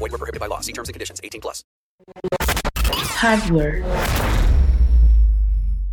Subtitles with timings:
[0.00, 0.60] Void were prohibited by law.
[0.60, 1.20] See terms and conditions.
[1.22, 1.62] 18 plus.
[3.20, 3.84] Hardware.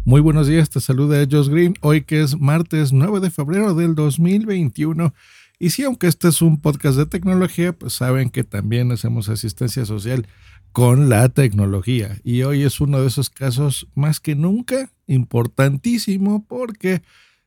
[0.05, 3.96] Muy buenos días, te saluda Josh Green, hoy que es martes 9 de febrero del
[3.96, 5.13] 2021.
[5.59, 9.85] Y si aunque este es un podcast de tecnología, pues saben que también hacemos asistencia
[9.85, 10.26] social
[10.71, 12.18] con la tecnología.
[12.24, 17.02] Y hoy es uno de esos casos más que nunca importantísimo porque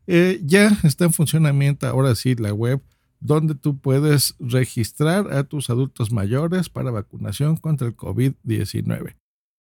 [0.06, 2.82] eh, ya está en funcionamiento ahora sí la web
[3.20, 9.16] donde tú puedes registrar a tus adultos mayores para vacunación contra el COVID-19.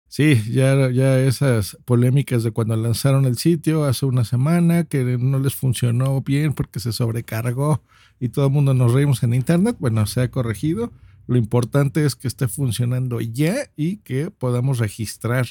[0.09, 5.39] Sí, ya, ya esas polémicas de cuando lanzaron el sitio hace una semana, que no
[5.39, 7.83] les funcionó bien porque se sobrecargó
[8.19, 10.93] y todo el mundo nos reímos en internet, bueno, se ha corregido.
[11.29, 15.47] Lo importante es que esté funcionando ya y que podamos registrar,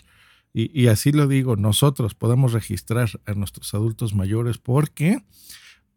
[0.53, 5.23] y, y así lo digo, nosotros podamos registrar a nuestros adultos mayores porque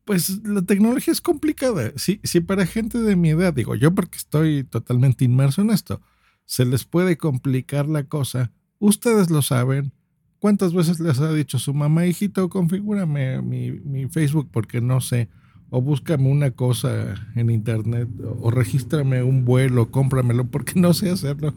[0.05, 1.93] pues la tecnología es complicada.
[1.97, 6.01] Si, si para gente de mi edad, digo yo porque estoy totalmente inmerso en esto,
[6.45, 9.93] se les puede complicar la cosa, ustedes lo saben.
[10.39, 15.29] ¿Cuántas veces les ha dicho su mamá, hijito, configúrame mi, mi Facebook porque no sé?
[15.71, 18.09] O búscame una cosa en internet,
[18.41, 21.55] o regístrame un vuelo, cómpramelo porque no sé hacerlo.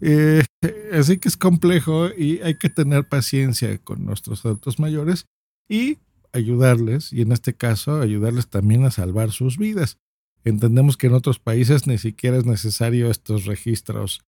[0.00, 0.42] Eh,
[0.92, 5.26] así que es complejo y hay que tener paciencia con nuestros adultos mayores
[5.68, 5.98] y
[6.36, 9.98] ayudarles, y en este caso ayudarles también a salvar sus vidas.
[10.44, 14.24] Entendemos que en otros países ni siquiera es necesario estos registros,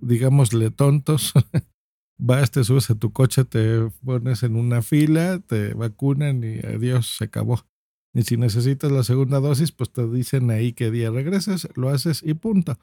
[0.00, 1.32] digámosle tontos.
[2.18, 7.16] Vas, te subes a tu coche, te pones en una fila, te vacunan y adiós,
[7.18, 7.66] se acabó.
[8.14, 12.22] Y si necesitas la segunda dosis, pues te dicen ahí qué día regresas, lo haces
[12.22, 12.78] y punto.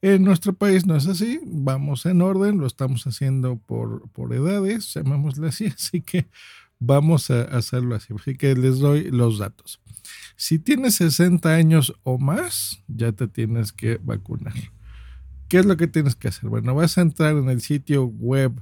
[0.00, 4.94] En nuestro país no es así, vamos en orden, lo estamos haciendo por, por edades,
[4.94, 6.28] llamémosle así, así que
[6.78, 8.14] vamos a hacerlo así.
[8.14, 9.80] Así que les doy los datos.
[10.36, 14.54] Si tienes 60 años o más, ya te tienes que vacunar.
[15.48, 16.48] ¿Qué es lo que tienes que hacer?
[16.48, 18.52] Bueno, vas a entrar en el sitio web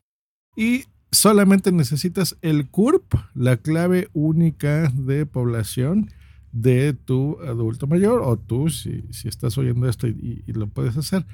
[0.57, 6.11] Y solamente necesitas el CURP, la clave única de población
[6.61, 11.25] de tu adulto mayor o tú si, si estás oyendo esto y, lo puedes hacer.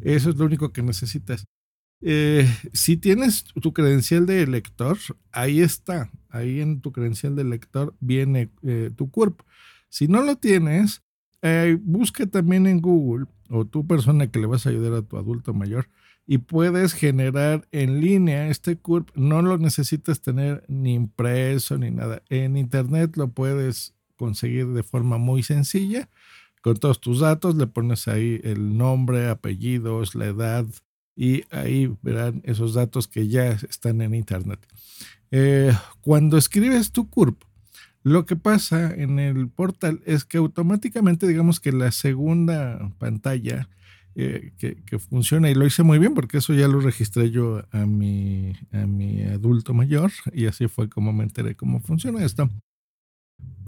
[0.00, 1.44] Eso es lo único que necesitas.
[2.00, 4.98] Eh, si tienes tu credencial de elector,
[5.30, 6.10] ahí está.
[6.30, 9.40] Ahí en tu credencial de elector viene eh, tu CURP.
[9.88, 11.02] Si no lo tienes,
[11.42, 15.16] eh, busca también en Google o tu persona que le vas a ayudar a tu
[15.16, 15.88] adulto mayor
[16.26, 19.10] y puedes generar en línea este CURP.
[19.14, 22.22] No lo necesitas tener ni impreso ni nada.
[22.30, 26.08] En internet lo puedes conseguir de forma muy sencilla.
[26.62, 30.64] Con todos tus datos le pones ahí el nombre, apellidos, la edad
[31.16, 34.60] y ahí verán esos datos que ya están en internet.
[35.32, 35.72] Eh,
[36.02, 37.42] cuando escribes tu CURP,
[38.04, 43.68] lo que pasa en el portal es que automáticamente digamos que la segunda pantalla
[44.14, 47.64] eh, que, que, funciona y lo hice muy bien porque eso ya lo registré yo
[47.72, 52.48] a mi, a mi adulto mayor y así fue como me enteré cómo funciona esto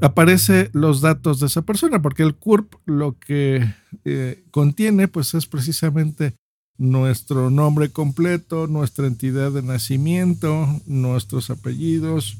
[0.00, 3.74] aparece los datos de esa persona, porque el CURP lo que
[4.04, 6.34] eh, contiene pues es precisamente
[6.76, 12.38] nuestro nombre completo, nuestra entidad de nacimiento, nuestros apellidos,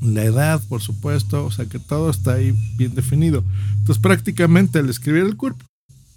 [0.00, 3.42] la edad, por supuesto, o sea que todo está ahí bien definido.
[3.78, 5.60] Entonces prácticamente al escribir el CURP,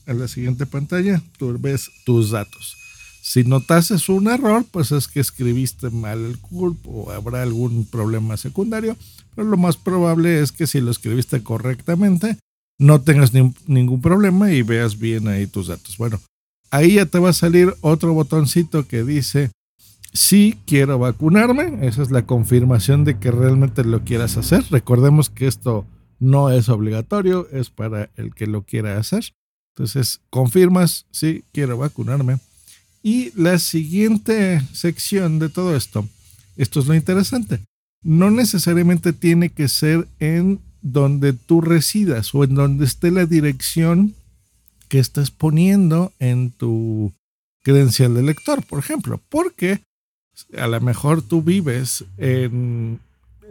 [0.07, 2.80] en la siguiente pantalla, tú ves tus datos.
[3.21, 8.35] Si notases un error, pues es que escribiste mal el CURP o habrá algún problema
[8.35, 8.97] secundario
[9.35, 12.37] pero lo más probable es que si lo escribiste correctamente,
[12.79, 15.97] no tengas ni, ningún problema y veas bien ahí tus datos.
[15.97, 16.19] Bueno,
[16.69, 19.51] ahí ya te va a salir otro botoncito que dice,
[20.13, 21.87] sí quiero vacunarme.
[21.87, 24.65] Esa es la confirmación de que realmente lo quieras hacer.
[24.69, 25.85] Recordemos que esto
[26.19, 29.33] no es obligatorio, es para el que lo quiera hacer.
[29.75, 32.39] Entonces, confirmas, sí, quiero vacunarme.
[33.03, 36.07] Y la siguiente sección de todo esto,
[36.57, 37.61] esto es lo interesante
[38.03, 44.15] no necesariamente tiene que ser en donde tú residas o en donde esté la dirección
[44.89, 47.13] que estás poniendo en tu
[47.63, 49.81] credencial de lector, por ejemplo, porque
[50.57, 52.99] A lo mejor tú vives en,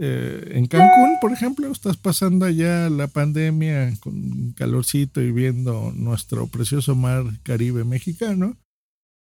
[0.00, 6.48] eh, en Cancún, por ejemplo, estás pasando allá la pandemia con calorcito y viendo nuestro
[6.48, 8.56] precioso mar Caribe mexicano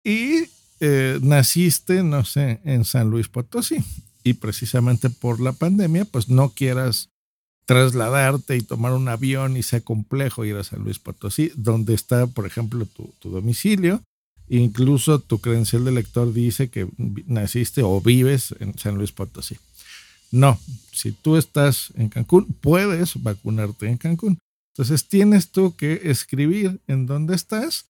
[0.04, 0.44] y
[0.80, 3.84] eh, naciste, no sé, en San Luis Potosí
[4.24, 7.10] y precisamente por la pandemia, pues no quieras
[7.66, 12.26] trasladarte y tomar un avión y sea complejo ir a San Luis Potosí, donde está,
[12.26, 14.02] por ejemplo, tu, tu domicilio.
[14.48, 16.88] Incluso tu credencial de lector dice que
[17.26, 19.58] naciste o vives en San Luis Potosí.
[20.30, 20.58] No,
[20.92, 24.38] si tú estás en Cancún, puedes vacunarte en Cancún.
[24.74, 27.87] Entonces tienes tú que escribir en dónde estás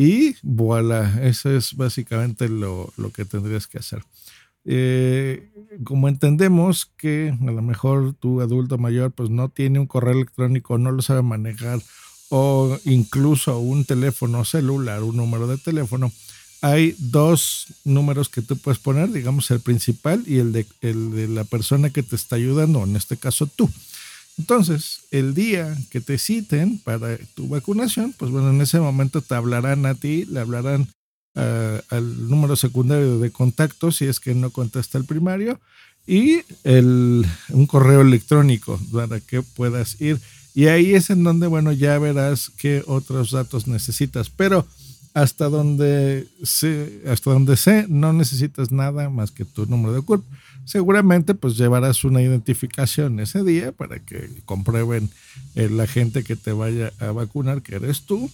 [0.00, 4.02] y voilà, eso es básicamente lo, lo que tendrías que hacer.
[4.64, 5.50] Eh,
[5.84, 10.78] como entendemos que a lo mejor tu adulto mayor pues no tiene un correo electrónico,
[10.78, 11.82] no lo sabe manejar
[12.30, 16.10] o incluso un teléfono celular, un número de teléfono,
[16.62, 21.28] hay dos números que tú puedes poner, digamos el principal y el de, el de
[21.28, 23.68] la persona que te está ayudando, en este caso tú.
[24.38, 29.34] Entonces, el día que te citen para tu vacunación, pues bueno, en ese momento te
[29.34, 30.88] hablarán a ti, le hablarán
[31.34, 35.60] al número secundario de contacto si es que no contesta el primario
[36.06, 40.20] y el, un correo electrónico para que puedas ir.
[40.54, 44.30] Y ahí es en donde, bueno, ya verás qué otros datos necesitas.
[44.30, 44.66] Pero
[45.14, 50.24] hasta donde sé, hasta donde sé, no necesitas nada más que tu número de CURP.
[50.64, 55.10] Seguramente pues llevarás una identificación ese día para que comprueben
[55.54, 58.30] eh, la gente que te vaya a vacunar que eres tú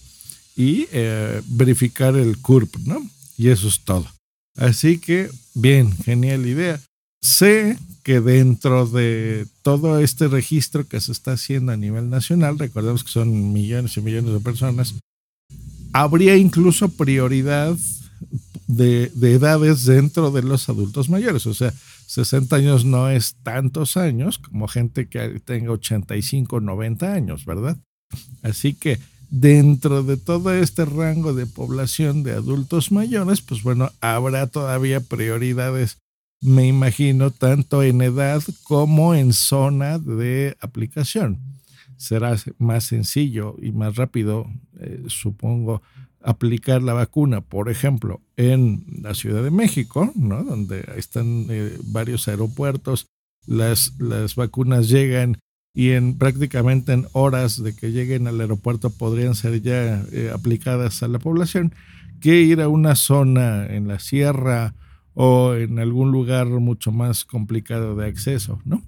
[0.55, 3.07] y eh, verificar el CURP, ¿no?
[3.37, 4.07] Y eso es todo.
[4.55, 6.81] Así que, bien, genial idea.
[7.21, 13.03] Sé que dentro de todo este registro que se está haciendo a nivel nacional, recordemos
[13.03, 14.95] que son millones y millones de personas,
[15.93, 17.77] habría incluso prioridad
[18.67, 21.45] de, de, edades dentro de los adultos mayores.
[21.45, 21.73] O sea,
[22.07, 27.77] 60 años no es tantos años como gente que tenga 85, 90 años, ¿verdad?
[28.41, 28.97] Así que
[29.29, 35.97] dentro de todo este rango de población de adultos mayores, pues bueno, habrá todavía prioridades,
[36.41, 41.39] me imagino, tanto en edad como en zona de aplicación.
[41.97, 44.47] Será más sencillo y más rápido,
[44.79, 45.81] eh, supongo,
[46.27, 50.43] aplicar la vacuna, por ejemplo, en la Ciudad de México, ¿no?
[50.43, 53.07] donde están eh, varios aeropuertos,
[53.45, 55.39] las, las vacunas llegan
[55.73, 61.01] y en prácticamente en horas de que lleguen al aeropuerto podrían ser ya eh, aplicadas
[61.01, 61.73] a la población,
[62.19, 64.73] que ir a una zona en la sierra
[65.13, 68.83] o en algún lugar mucho más complicado de acceso, ¿no?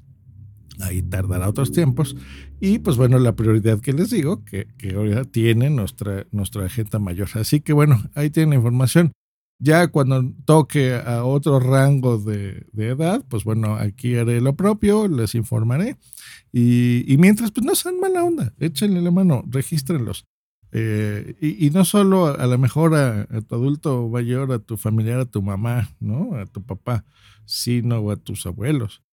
[0.80, 2.16] Ahí tardará otros tiempos.
[2.60, 6.26] Y pues bueno, la prioridad que les digo, que, que ahora tiene nuestra,
[6.64, 7.30] agenda mayor.
[7.36, 9.12] Así que bueno, ahí tienen información.
[9.62, 15.36] Ya cuando toque a otro rango de, edad, pues bueno, aquí haré lo propio, les
[15.36, 15.98] informaré.
[16.54, 20.26] Y, mientras, pues no sean mala onda, échenle la mano, regístrenlos.
[20.72, 25.26] Eh, y, no solo a, lo mejor a, tu adulto mayor, a tu familiar, a
[25.26, 26.36] tu mamá, ¿no?
[26.38, 27.04] A tu papá,
[27.44, 29.04] sino a tus abuelos.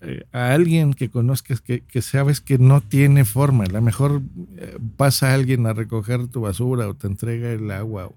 [0.00, 3.64] Eh, a alguien que conozcas que, que, sabes que no tiene forma.
[3.64, 4.22] A lo mejor
[4.56, 8.10] eh, pasa alguien a recoger tu basura o te entrega el agua.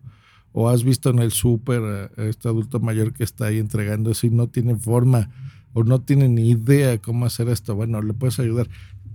[0.53, 4.27] O, has visto en el súper a este adulto mayor que está ahí entregando eso
[4.27, 5.29] y no tiene forma
[5.73, 8.67] o no tiene ni idea cómo hacer esto, bueno, le puedes ayudar.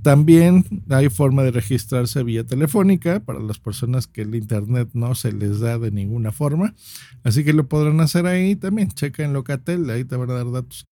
[0.03, 5.33] También hay forma de registrarse vía telefónica para las personas que el internet no se
[5.33, 6.75] les da de ninguna forma.
[7.25, 8.89] Así que lo podrán hacer ahí también.
[8.89, 10.87] Checa en Locatel, ahí te van a dar datos.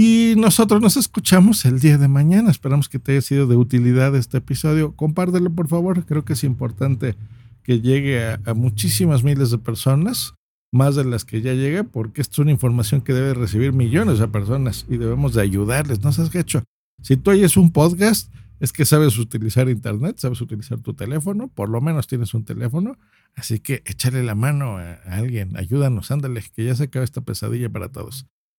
[0.00, 2.52] Y nosotros nos escuchamos el día de mañana.
[2.52, 4.94] Esperamos que te haya sido de utilidad este episodio.
[4.94, 6.06] Compártelo, por favor.
[6.06, 7.16] Creo que es importante
[7.64, 10.34] que llegue a, muchísimas miles de personas
[10.70, 14.20] más de las que ya llega, porque esto es una información que debe recibir millones
[14.20, 16.00] de personas y debemos de ayudarles.
[16.04, 16.62] No seas hecho.
[17.02, 21.68] Si tú oyes un podcast, es que sabes utilizar internet, sabes utilizar tu teléfono, por
[21.68, 22.96] lo menos tienes un teléfono,
[23.34, 27.20] así que échale la mano a, a alguien, ayúdanos, ándale, que ya se acaba esta
[27.20, 28.28] pesadilla para todos.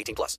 [0.00, 0.38] 18 plus.